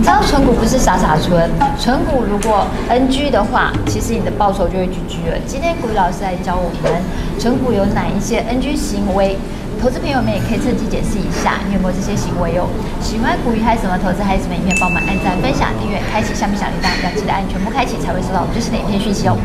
[0.00, 5.36] 你知道存股不是傻傻存，存股如果 NG 的话，其实你的报酬就会 GG 了。
[5.46, 6.90] 今天古雨老师来教我们
[7.38, 9.36] 存股有哪一些 NG 行为，
[9.78, 12.68] 投资朋友们也可以趁机解释一下，你有没有这些行为哟、哦？
[13.02, 19.36] 喜欢股鱼还是什么投资还是什么影片，帮我们按赞、分享、订阅、开启下面小铃铛，要记得按全部开启才会收到我们最新的影片讯息哦。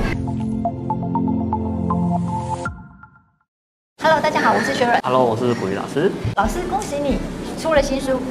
[4.02, 4.96] Hello，大家好，我是雪瑞。
[5.04, 6.10] Hello，我是古鱼老师。
[6.40, 7.20] 老师，恭喜你
[7.66, 8.21] 出了新书《股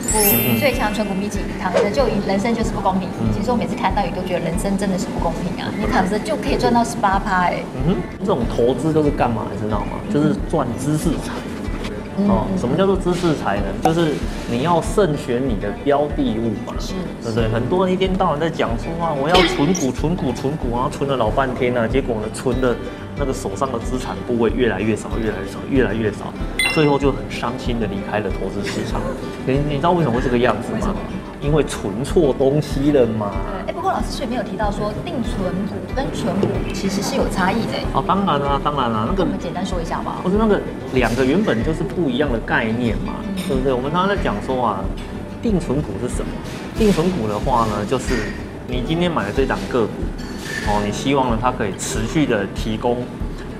[0.61, 3.09] 最强存股秘籍》，躺着就赢，人生就是不公平。
[3.37, 5.68] 其实我每次看到你都觉得人生真的是不公平啊！
[5.76, 7.59] 你躺着就可以赚到十八趴，哎。
[7.75, 9.43] 嗯哼，这种投资都是干嘛？
[9.53, 9.99] 你知道吗？
[10.09, 11.35] 就是赚知识财。
[12.29, 13.67] 哦，什么叫做知识才能？
[13.82, 14.14] 就是
[14.50, 17.49] 你要慎选你的标的物嘛，是，对不对？
[17.49, 22.75] 很多人一天到晚在讲说啊，我要存股、存股、存股，然后存了老半天啊，结果呢，存的
[23.18, 26.32] 那个手上的资产部位越来越少，越来越少，越来越少，
[26.73, 29.01] 最后就很伤心的离开了投资市场。
[29.46, 30.95] 你你知道为什么会这个样子吗？
[31.40, 33.33] 因为存错东西了嘛。
[33.94, 37.78] 老师却没有提到说定存股跟存股其实是有差异的。
[37.92, 40.20] 哦，当然啦，当然啦，那个我们简单说一下好不好？
[40.20, 40.61] 不是那个
[40.95, 43.14] 两个原本就是不一样的概念嘛，
[43.47, 43.73] 对不对？
[43.73, 44.83] 我们刚刚在讲说啊，
[45.41, 46.33] 定存股是什么？
[46.77, 48.33] 定存股的话呢，就是
[48.67, 49.92] 你今天买的这档个股，
[50.67, 52.98] 哦，你希望呢它可以持续的提供。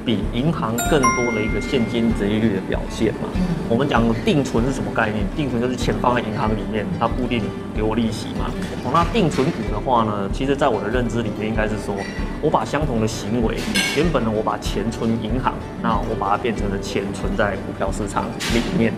[0.05, 3.29] 比银行更多的一个现金殖利率的表现嘛？
[3.69, 5.25] 我们讲定存是什么概念？
[5.35, 7.43] 定存就是钱放在银行里面，它固定
[7.75, 8.51] 给我利息嘛。
[8.85, 11.95] 哦，那定存股的话呢，其实在我的认知里面，应该是说
[12.43, 13.57] 我把相同的行为，
[13.97, 18.93] 原本呢我把钱存银行，那我把它变成了钱存在股票市场里面。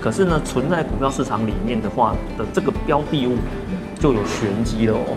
[0.00, 3.36] 可是呢，存在股票市场里面的话的这个标的物
[4.00, 5.16] 就有玄机了哦。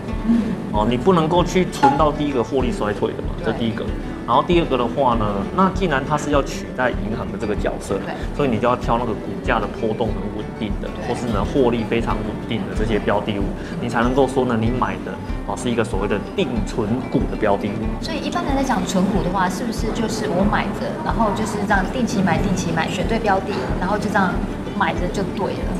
[0.72, 3.84] 哦，你不能够去存到第一个获利衰退的嘛，这第一个。
[4.26, 13.42] 然后第二个的话呢，那既然它是要取代银行的这个角色，对，所以你就要挑那个股价的波动很稳定的，或是呢获利非常稳定的这些标的物，
[13.80, 15.12] 你才能够说呢，你买的
[15.46, 17.82] 啊是一个所谓的定存股的标的物。
[18.00, 24.32] 所以一般人在讲存股的话，是不是就是我买着，然后就是这样定期买定期买，选对标的，然后就这样
[24.78, 25.70] 买着就对了？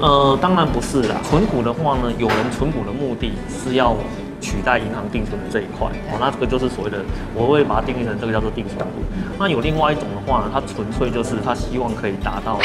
[0.00, 1.16] 呃，当然不是啦。
[1.22, 3.94] 存股的话呢，有人存股的目的是要。
[4.42, 6.98] 取代银行定存的这一块哦，那这个就是所谓的，
[7.32, 9.00] 我会把它定义成这个叫做定存股。
[9.38, 12.58] 那有另外一种的话呢，它纯粹就是它希望可以达到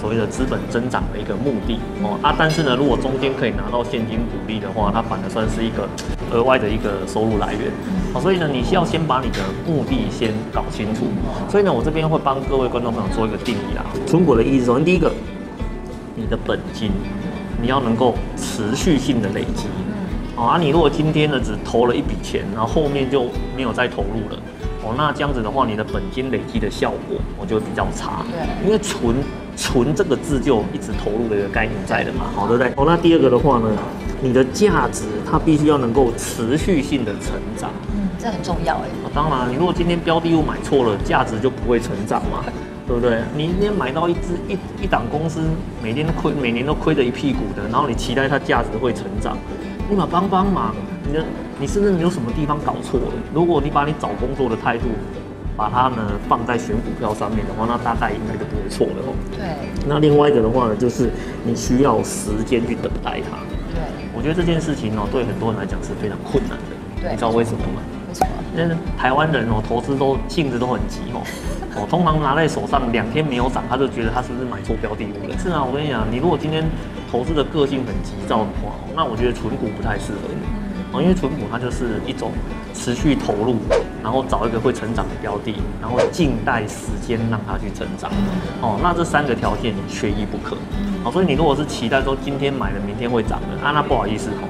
[0.00, 5.88] 所谓的资本增长的一个目的哦啊，但是呢，如果中间可以拿到现金股利的话，它反而算是一个
[6.32, 7.70] 额外的一个收入来源。
[8.12, 11.06] 好，所以呢，你需要先把你的目的先搞清楚。
[11.48, 13.86] 所以呢，我这边会帮各位观众朋友做一个定义啦。
[14.06, 15.12] 存股的意思，首先第一个，
[16.16, 16.90] 你的本金
[17.62, 19.66] 你要能够持续性的累积。
[20.40, 24.38] 啊，你如果今天呢只投了一笔钱，然后后面就没有再投入了，
[24.82, 28.24] 哦，那这样子的话，你的本金累积的效果我就会比较差。
[28.30, 29.16] 对，因为存
[29.54, 32.72] 存这个字就一直投入的一个概念在的嘛，好，对不对？
[32.76, 33.68] 哦，那第二个的话呢，
[34.22, 37.70] 你的价值它必须要能够持续性的成长。
[37.92, 38.88] 嗯，这很重要哎。
[39.04, 42.42] 啊，当然，你如果今天标的物买错了，价值就不会成长嘛，
[42.86, 43.20] 对不对？
[43.36, 45.42] 你今天买到一只一一档公司，
[45.82, 49.36] 每天都亏，每年都亏着一屁股的，然后你期待它价值会成长。
[49.90, 50.72] 立马帮帮忙，
[51.04, 51.24] 你的
[51.58, 53.06] 你是不是有什么地方搞错了？
[53.34, 54.84] 如果你把你找工作的态度，
[55.56, 59.12] 把它呢放在选股票上面的话，那大概应该就不会错了哦。
[59.36, 59.44] 对。
[59.88, 61.10] 那另外一个的话呢，就是
[61.44, 63.36] 你需要时间去等待它。
[63.74, 63.82] 对。
[64.14, 67.02] 我觉得这件事情哦，对很多人来讲是非常困难的。
[67.02, 67.10] 对。
[67.10, 67.82] 你知道为什么吗？
[68.08, 68.30] 为什么？
[68.56, 71.26] 因为台湾人哦，投资都性子都很急哦。
[71.80, 75.38] 哦，通常拿在手上两天没有涨，他就觉得他是不是买错标的物了？
[75.38, 76.62] 是啊，我跟你讲，你如果今天
[77.10, 80.44] 投资的个性很急躁的话，那我觉得纯股不太适合你。
[80.92, 82.32] 哦，因为存股它就是一种
[82.74, 83.56] 持续投入，
[84.02, 88.10] 然后找一个会成长的标的，然后静待时间让它去成长。
[88.60, 90.56] 哦，那这三个条件你缺一不可。
[91.04, 94.48] 哦，所以你如果是期待说今天买了明天会涨的，啊，那不好意思哦，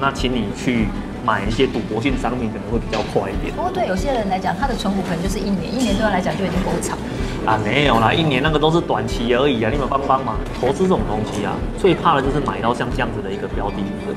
[0.00, 0.88] 那请你去。
[1.24, 3.54] 买一些赌博性商品可能会比较快一点。
[3.54, 7.04] 不过对有些人来讲，他的存股可能就是一年，一年对他来讲就已经够长了。
[7.44, 10.36] 啊，没有啦，一年那个都是短期而已啊，你们帮帮忙。
[10.60, 14.14] 投资这种东西啊，最怕的就是买到像这样子的一个标的物，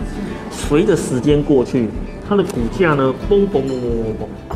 [0.51, 1.89] 随着时间过去，
[2.27, 4.55] 它的股价呢，嘣嘣嘣嘣嘣嘣，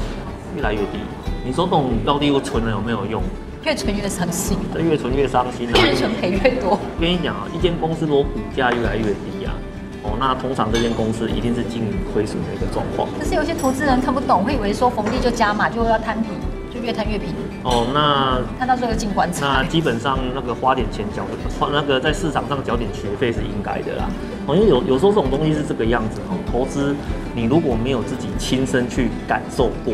[0.55, 0.99] 越来越低。
[1.43, 3.23] 你说这种标的物存了有没有用？
[3.63, 4.57] 越存越伤心。
[4.73, 6.71] 这越存越伤心啊， 越存赔越多。
[6.71, 9.51] 我跟你讲啊，一间公司如果股价越来越低啊。
[10.09, 13.07] 哦，那通常这间公司一定是经营亏损的一个状况。
[13.19, 16.31] 可是有些投资人看不懂，会以为说逢低就加码就要摊平，
[16.73, 17.29] 就越摊越平。
[17.63, 19.45] 哦，那看到最后进棺材。
[19.45, 21.23] 那基本上那个花点钱缴，
[21.59, 24.09] 花那个在市场上缴点学费是应该的啦。
[24.47, 26.95] 哦，因为有有时候这种东西是这个样子哦，投资
[27.35, 29.93] 你如果没有自己亲身去感受过，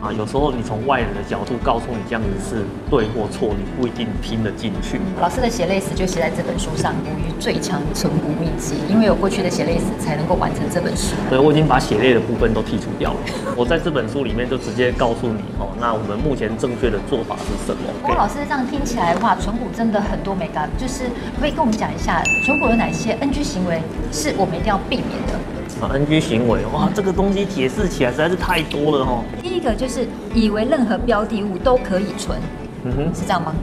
[0.00, 4.98] 啊，有时候你从外人的角度告诉你这样子是对或错，你不一定听得进去。
[5.20, 11.14] 老师的血泪史就写在这本书上，《鱼最强存股秘籍》，因为有过去的血泪史，才能够完成这本书。
[11.28, 13.18] 对，我已经把血泪的部分都剔除掉了。
[13.54, 17.92] 我在这本书里面就直接告诉你哦，那我们目前正确的做法是什么？
[18.00, 21.04] 不过老师这样听起来的话，存股真的很多美感，就是
[21.38, 25.34] 可以跟我们讲一下，存股有哪些 NG 行为是我们一定要避免的？
[25.80, 29.24] 啊，NG 行为哇，这个东西解释起来实在是太多了哈。
[29.42, 32.38] 第一个就是以为任何标的物都可以存，
[32.84, 33.54] 嗯哼，是这样吗？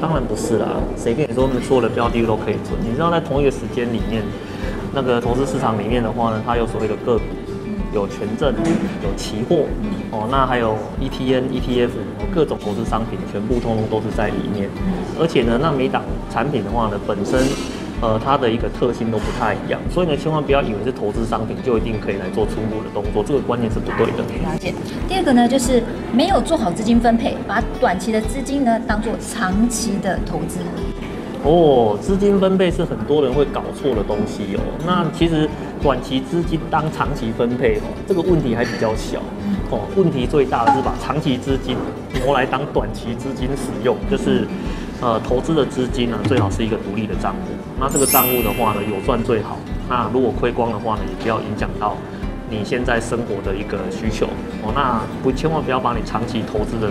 [0.00, 2.78] 当然不是啦，谁跟你说所有的标的物都可以存？
[2.80, 4.22] 你知道在同一个时间里面，
[4.94, 7.24] 那个投资市场里面的话呢，它有所谓的个股，
[7.92, 8.54] 有权证，
[9.02, 9.64] 有期货，
[10.12, 11.90] 哦，那还有 ETN、ETF，
[12.32, 14.70] 各种投资商品全部通通都是在里面。
[15.18, 17.42] 而且呢，那每档产品的话呢，本身。
[18.04, 24.18] 呃，它的一个特性都不太一样，所以呢，千万不要以为是投资商品就一定可以来做初步的动作，这个观念是不对的。
[24.42, 24.74] 了解。
[25.08, 30.60] 第二个呢，就是没有做好资金分配，把短期的资金呢当做长期的投资。
[31.44, 34.60] 哦，资金分配是很多人会搞错的东西哦。
[34.84, 35.48] 那其实
[35.82, 39.18] 短期资金当长期分配哦，这个问题还比较小。
[39.70, 41.74] 哦，问题最大的是把长期资金
[42.22, 44.46] 挪来当短期资金使用，就是。
[45.00, 47.52] 呃，投资的资金呢，最好是一个独立的账户。
[47.78, 49.58] 那这个账户的话呢，有赚最好。
[49.88, 51.94] 那如果亏光的话呢，也不要影响到
[52.48, 54.26] 你现在生活的一个需求
[54.62, 54.72] 哦。
[54.74, 56.88] 那不，千万不要把你长期投资的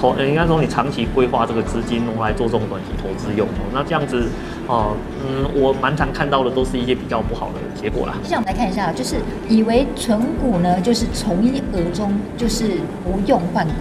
[0.00, 3.62] 投，应该说你长期规划这个资金用来做这种短期投资用哦。
[3.72, 4.26] 那这样子，
[4.66, 8.14] 哦，嗯，我蛮常看到的都是一些比较不好的结果啦。
[8.24, 9.16] 接下来我们来看一下，就是
[9.48, 13.72] 以为存股呢，就是从一而终，就是不用换股。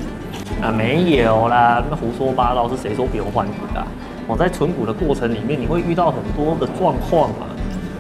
[0.62, 3.84] 啊，没有啦，那胡说八道，是谁说不用换股的？
[4.28, 7.48] 我在存股的过程里面，你会遇到很多的状况嘛，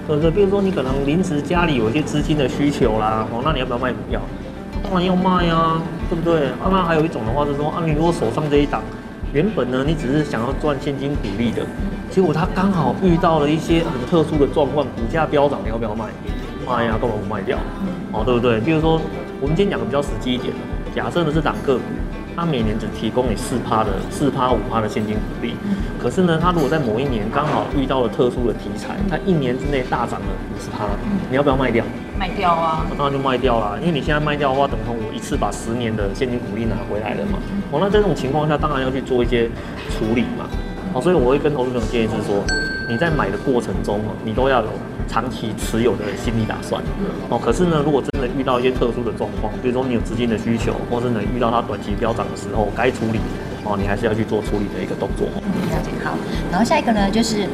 [0.08, 0.30] 对不对？
[0.30, 4.22] 比如说你可能临时家里有一些资金的需求啦，哦，那你要不要卖股票？
[4.84, 6.50] 当然要卖啊，对不对？
[6.64, 8.84] 当然还有一种的话是说，啊，你如果手上这一档，
[9.34, 11.66] 原本呢你只是想要赚现金股利的，
[12.12, 16.06] 结果它刚好遇到了一些很特殊的状况，股价飙涨，你要不要卖？
[16.68, 17.58] 卖呀，干嘛不卖掉？
[18.12, 18.62] 哦，对不对？
[18.62, 19.02] 比如说
[19.42, 20.54] 我们今天讲的比较实际一点，
[20.96, 21.82] 假设呢是档个股。
[22.36, 25.56] 他每年只提供你四趴的四趴五趴的现金股利，
[26.02, 30.86] 可是呢，他如果在某一年刚好遇到了特殊的题材，他一年之内大涨了五十趴，
[31.30, 31.84] 你要不要卖掉？
[32.18, 32.86] 卖掉啊！
[32.98, 37.40] 当然就卖掉啦，因为你现在卖掉的话，等同我一次把十年的现金股利拿回来了嘛。
[37.72, 39.50] 哦，那在这种情况下，当然要去做一些
[39.90, 40.46] 处理嘛。
[40.94, 42.44] 哦，所以我会跟投资朋友建议是说，
[42.92, 44.68] 你在买的过程中哦你都要有。
[45.08, 46.82] 长期持有的心理打算
[47.28, 53.20] 哦，可是呢，如果真的遇到一些特殊的状况，比如说你有资金的需求，或是呢遇到它短期飙涨的时候，该处理
[53.66, 55.28] 哦，你还是要去做处理的一个动作。
[55.44, 55.92] 嗯，了解。
[56.02, 56.16] 好，
[56.50, 57.46] 然后下一个呢，就是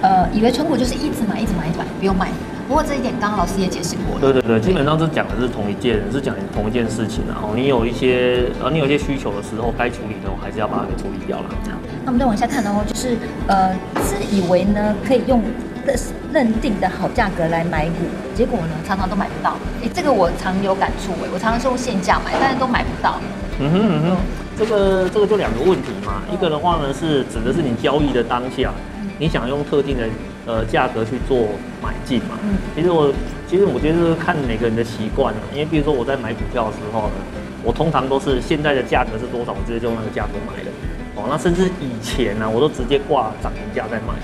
[0.00, 2.28] 呃，以为存股就是一直买，一直买，一直买，不用卖。
[2.72, 4.20] 不过这一点刚刚老师也解释过了。
[4.22, 11.44] 对对对，基本上是讲的是同一件，是讲同一件事情然后，你有一些呃，你有一些需求的时候，该处理的还是要把它给处理掉了。
[11.66, 15.42] 好，那我们再往下看的话，就是呃，自以为呢可以用。
[15.84, 15.92] 的
[16.32, 19.56] 认定的好价格来买股，结果呢常常都买不到。
[19.82, 23.18] 哎，这个我常有感触哎，我常常是用现价买，但是都买不到。
[23.58, 24.16] 嗯哼嗯哼，
[24.56, 28.72] 这个这个就两个问题嘛，一个的话呢是指的是你交易的当下，
[29.18, 30.04] 你想用特定的
[30.46, 31.48] 呃价格去做
[31.82, 32.38] 买进嘛。
[32.42, 33.12] 嗯，其实我
[33.48, 37.14] 其实我觉得是看每个人的习惯了，因为比如说我在买股票的时候呢，
[37.62, 40.70] 我通常都是现在的价格是多少，我直接就用那个价格买的。
[41.14, 44.14] 哦，那甚至以前呢，我都直接挂涨停价在卖。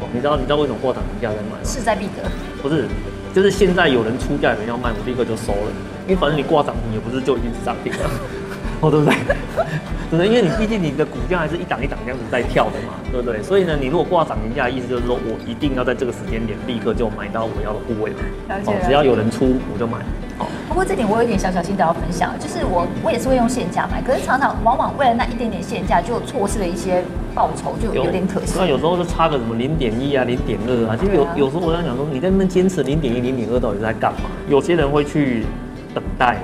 [0.00, 0.08] 哦。
[0.12, 1.64] 你知道你知道为什么挂涨停价在卖吗？
[1.64, 2.28] 势在必得。
[2.60, 2.86] 不是，
[3.34, 5.72] 就是现在有人出价，有人要卖，我立刻就收了。
[6.06, 8.10] 因为反正你挂涨停也不是就已经是涨停了，
[8.82, 9.14] 哦，对不对？
[10.12, 10.28] 对不对？
[10.28, 13.42] 因为你毕竟你的股价还是一档一档这样子在跳的嘛，对不对？
[13.42, 18.18] 所以呢，你如果挂涨停价，意思就是说我一定要在这个时间点立刻就买到我要的部位嘛。
[18.48, 18.74] 了解。
[18.84, 19.98] 只要有人出，我就买。
[20.36, 20.48] 好。
[20.68, 27.02] 不过这点我有点小小心得要分享，就是我我也是会用现价买，可是常常往往为了那一点点现价，就错失了一些。
[27.34, 34.28] 报酬就有点可惜，那有时候就差个什么零点一啊、零点二啊，其实有有时候我在想说，你在那边坚持零点一、零点二到底在干嘛？
[34.50, 35.46] 有些人会去
[35.94, 36.36] 等待，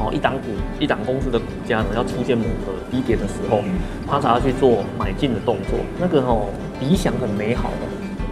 [0.00, 0.48] 哦，一档股、
[0.80, 3.60] 一档公司的股价呢要出现某个低点的时候，
[4.08, 5.78] 他才要去做买进的动作。
[6.00, 6.48] 那个哦，
[6.80, 7.86] 理想很美好哦，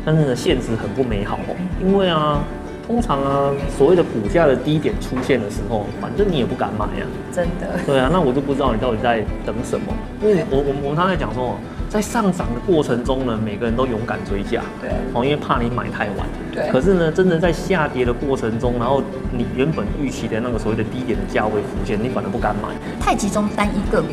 [0.04, 2.42] 但是呢，现实很不美好哦，因为啊。
[2.88, 7.12] 通常啊，所谓的股价的低点出现的时候，反正你也不敢买呀、啊。
[7.30, 7.78] 真的。
[7.84, 9.92] 对啊，那我就不知道你到底在等什么。
[10.22, 14.62] 因为我我我们刚才讲说，在上涨的过程中呢，每个人都勇敢追价。
[14.80, 14.90] 对。
[15.14, 16.26] 哦，因为怕你买太晚。
[16.52, 16.68] 对。
[16.70, 19.02] 可是呢，真的在下跌的过程中，然后
[19.32, 22.68] 你原本预期的那个所谓的低点的价位浮现，你反而不敢买。
[23.00, 24.08] 太集中单一个股，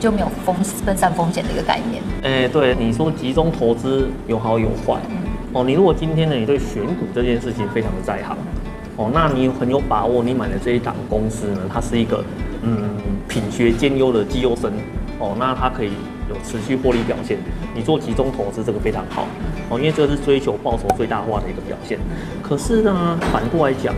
[0.00, 2.02] 就没有风分散风险的一个概念。
[2.22, 5.00] 哎，对，你说集中投资有好有坏。
[5.08, 5.16] 嗯
[5.52, 8.36] 哦，你如果今天呢，你对选股这件事情非常的在行，
[8.96, 12.22] 哦，哦，那你很有把握，你买的这一档公司呢，它是一个
[12.62, 12.88] 嗯
[13.26, 14.70] 品学兼优的绩优生
[15.18, 15.90] 哦，那它可以
[16.30, 17.36] 有持续获利表现。
[17.74, 19.26] 你做集中投资这个非常好
[19.68, 21.98] 哦，因为这个是追求报酬最大化的一个表现。
[22.42, 23.94] 可是呢，反过来讲，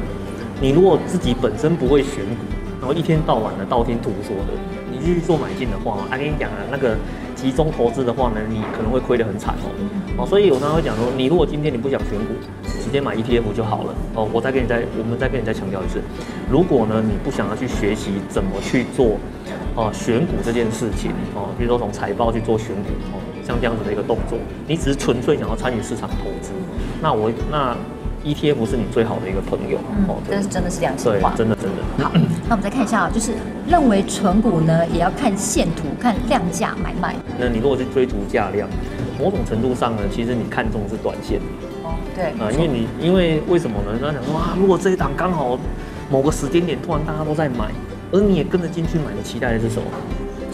[0.60, 2.42] 你如果自己本身不会选股，
[2.80, 4.52] 然后一天到晚的道听途说的，
[4.90, 6.96] 你继续做买进的话，啊，跟你讲啊，那个
[7.36, 9.70] 集中投资的话呢，你可能会亏得很惨哦。
[10.18, 12.34] 哦，所以我常常会讲说，你如果今天你不想选股，
[12.84, 14.28] 直接买 ETF 就好了哦。
[14.32, 16.02] 我再跟你再，我们再跟你再强调一次，
[16.50, 19.16] 如果呢你不想要去学习怎么去做
[19.74, 26.50] 哦选股这件事情哦，比如说从财报去做选股哦，像这样子的一个动作，你只是纯粹想要参与市场投资，
[27.00, 27.76] 那我那。
[28.24, 32.04] ETF 是你最好的一个朋友，嗯、哦，这是真的是良心话，真的真的。
[32.04, 32.12] 好，
[32.48, 33.32] 那我们再看一下，就是
[33.66, 37.16] 认为存股呢，也要看线图、看量价买卖。
[37.36, 38.68] 那你如果是追逐价量，
[39.18, 41.40] 某种程度上呢，其实你看中的是短线。
[41.82, 42.26] 哦，对。
[42.38, 43.98] 啊、呃，因为你因为为什么呢？
[44.00, 45.58] 他想说啊，如果这一档刚好
[46.08, 47.72] 某个时间点突然大家都在买，
[48.12, 49.88] 而你也跟着进去买，的期待的是什么？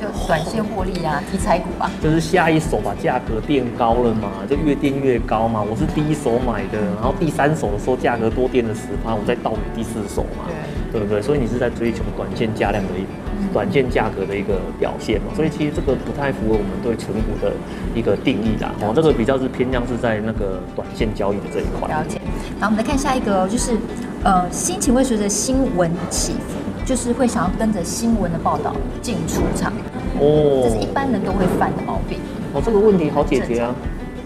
[0.01, 5.61] 就短线获利啊，题材股啊，就是下一手把价格垫高了嘛，就越垫越高嘛。
[5.61, 10.47] 我是第一手买的，然后第三手的时候价格多垫了十趴，我再倒给第四手嘛，
[10.93, 11.21] 对，对不对？
[11.21, 13.05] 所以你是在追求短线价量的一
[13.53, 15.35] 短线价格的一个表现嘛。
[15.35, 17.53] 所以其实这个不太符合我们对存股的
[17.93, 18.71] 一个定义啦。
[18.81, 21.89] 哦，这个比较是偏向是在那个短线交易的这一块。
[21.89, 22.21] 了解。
[22.61, 23.77] 然后我们来看下一个，就是
[24.23, 26.55] 呃，心情会随着新闻起伏。
[26.89, 29.71] 就是会想要跟着新闻的报道进出场，
[30.19, 32.19] 哦，这是一般人都会犯的毛病。
[32.55, 33.75] 哦，这个问题好解决啊，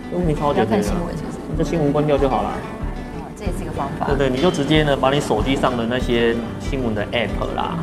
[0.08, 0.64] 这个问题好解决啊。
[0.64, 1.38] 要看新闻是不是？
[1.50, 2.50] 你这新闻关掉就好了。
[3.18, 4.06] 哦，这也是一个方法。
[4.06, 7.74] 对对，你就直接呢把你手机上的那些新闻的 app 啦，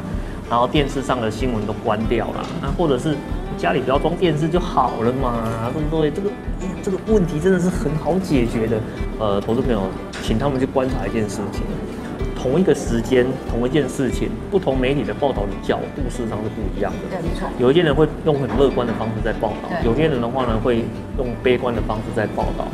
[0.50, 3.18] 然后电视上的新闻都关掉啦，那或者是
[3.58, 5.44] 家里不要装电视就好了嘛，
[5.74, 6.10] 对不对？
[6.10, 6.30] 这个
[6.84, 8.78] 这个问题真的是很好解决的。
[9.20, 9.82] 呃，投资朋友，
[10.24, 11.64] 请他们去观察一件事情。
[12.42, 17.00] 同一个时间，同一件事情，不同媒体的报道的角度事实上是不一样的。
[17.10, 17.50] 对，没错。
[17.60, 20.86] 有一些人会用很乐观的方式在报道，有些人的话呢会
[21.18, 22.66] 用悲观的方式在报道。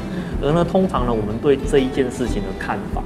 [0.41, 3.01] 而呢，通常呢，我们对这一件事情的看法，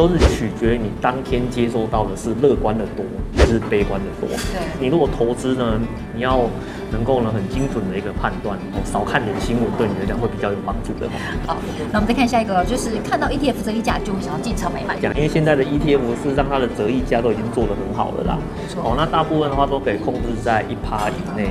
[0.00, 3.04] 都是取决于你当天接收到的是乐观的多
[3.36, 4.26] 还是悲观的多。
[4.30, 4.62] 对。
[4.80, 5.78] 你如果投资呢，
[6.14, 6.48] 你要。
[6.92, 11.08] 能够呢很精准的一个判断，哦，少看点新闻对你来讲会比较有帮助的。
[11.46, 11.56] 好，
[11.92, 14.98] 那我们再看下一个，就是看到 ETF 折溢价就会想要进场买卖。
[14.98, 18.36] 讲，因为现在的 ETF 是让它的折溢价都已经做得很好了啦。
[18.82, 21.46] 哦，那大部分的话都可以控制在一趴以内。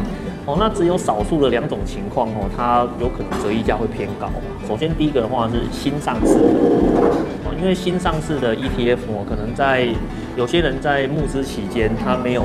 [0.46, 4.28] 哦，那只有少数的两种情况哦，它有可能折溢价会偏高。
[4.68, 6.36] 首先第一个的话是新上市
[7.60, 9.88] 因为新上市的 ETF 哦，可能在
[10.36, 12.44] 有些人在募资期间他没有。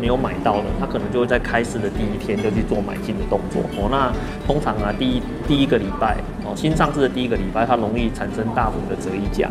[0.00, 3.88] 没有买到的，他可能就会在开市的第一天就去做买进的动作哦。
[3.90, 4.12] 那
[4.44, 9.48] 通常啊，第一第一个礼拜哦，新上市的第一个礼拜，它容易产生大幅的折溢价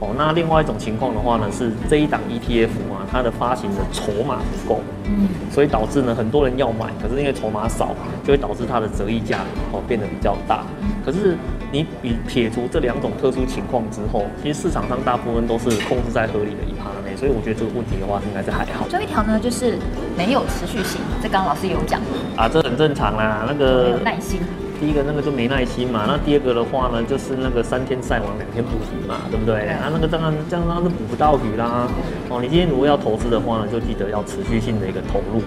[0.00, 0.08] 哦。
[0.18, 7.94] 那另外一种情况的话呢，是这一档 ETF 啊，它的发行的筹码不够，嗯，所以导致呢很多人要买，可是因为筹码少，
[8.24, 9.38] 就会导致它的折溢价
[9.72, 10.66] 哦变得比较大。
[11.06, 11.38] 可是
[11.74, 18.86] 你比撇除这两种特殊情况之后，其实市场上大部分都是控制在合理的一趴内，所以我觉得这个问题的话应该是还好。
[18.88, 19.76] 最后一条呢，就是
[20.16, 21.98] 没有持续性，这刚刚老师有讲
[22.36, 24.40] 啊，这很正常啦，那个有耐心。
[24.78, 29.70] 第一个那个就没耐心嘛，那第二个的话呢，就是那个三天晒网两天捕鱼嘛，对不对？
[29.70, 31.88] 啊，那个当然这样他就捕不到鱼啦。
[32.28, 35.40] 哦，你今天如果要投资的话呢，就记得要持续性的一个投入。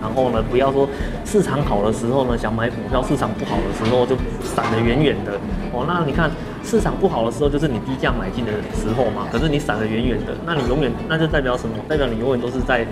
[0.00, 0.88] 然后呢，不要说
[1.24, 4.14] 市场好的时候呢想买股票，市场不好的时候就
[4.44, 5.32] 闪得远远的。
[5.72, 6.30] 哦，那你看
[6.62, 11.74] 市场不好的时候就是你低价买进的时候嘛，可是你闪得远远的，那你永远那就代表什么？
[11.88, 12.86] 代表你永远都是在。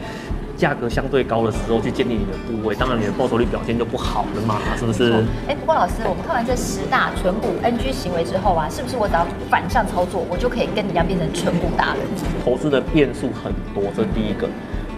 [0.57, 5.13] 价格相对高的时候去建立你的部位，当然你的报酬率表现就不好了嘛，是不是？
[5.47, 12.03] 哎、欸，不过老师，我们看完这十大纯股 NG 行为之后啊，是不是我只要反向操作，我就可以跟人家变成纯股达人？
[12.45, 14.49] 投资的变数很多，这第一个。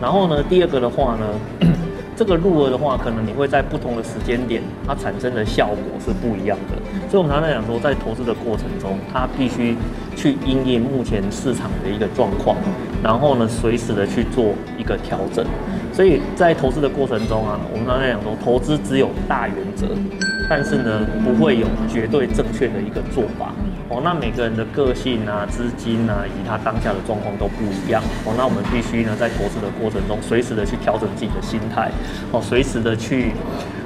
[0.01, 1.27] 然后呢，第二个的话呢，
[2.15, 6.77] 这个入额的话，可能你会在不同的时间点，它产生的效果是不一样的。
[7.17, 9.75] 所以，我们常常讲说，在投资的过程中，它必须
[10.15, 12.55] 去因应目前市场的一个状况。
[13.03, 15.43] 然后呢，随时的去做一个调整，
[15.95, 19.89] 所以在投资的过程中啊，我们刚才讲说，投资只有大原则，
[20.51, 23.51] 但是呢，不会有绝对正确的一个做法。
[23.89, 28.03] 哦，那每个人的个性啊、资金啊，以及他当下的状况都不一样。
[28.27, 31.91] 哦，那我们必须呢，在投资的过程中，随时的去调整自己的心态，
[32.31, 33.33] 哦，随时的去。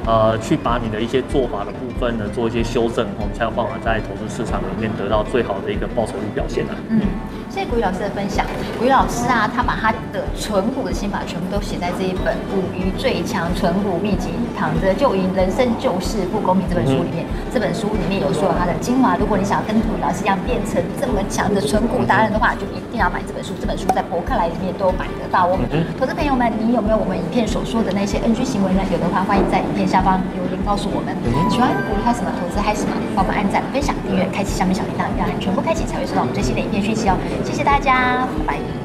[0.06, 6.74] 呃，去把你的一些做法的部分呢做一些修正，我们才有办法在投资市场里面得到最好的一个报酬率表现啊。
[6.88, 7.00] 嗯。
[7.50, 8.46] 谢谢古雨老师的分享。
[8.78, 17.26] 古雨老师啊，他把他的存股的心法全部都写在这一本《股鱼最强存股秘籍：躺着就赢，人生就是不公平》这本书里面。
[17.26, 19.16] 嗯、这本书里面有说他的精华。
[19.16, 23.52] 如果你想要跟古雨老师一样变成这么强的存股达人的话，就一定要买这本书。
[23.60, 25.58] 这本书在博客来里面都有买得到哦。
[25.74, 28.82] 嗯、投资朋友们，你有没有我们影片所说的那些 NG 行为呢？
[28.92, 31.10] 有的话，欢迎在影片下方留言告诉我们。
[31.26, 37.18] 嗯、喜欢股鱼嗨什么投资嗨什么，帮我们按赞、分享、订阅、开启下面小铃铛，让你全部开启才会收到我们最新的影片讯息哦。
[37.44, 38.80] 谢谢大家拜拜。